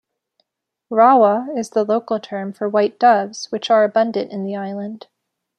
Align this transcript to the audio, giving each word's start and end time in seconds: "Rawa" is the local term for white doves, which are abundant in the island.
"Rawa" 0.89 1.49
is 1.55 1.69
the 1.69 1.83
local 1.83 2.19
term 2.19 2.53
for 2.53 2.67
white 2.67 2.97
doves, 2.97 3.51
which 3.51 3.69
are 3.69 3.83
abundant 3.83 4.31
in 4.31 4.43
the 4.43 4.55
island. 4.55 5.05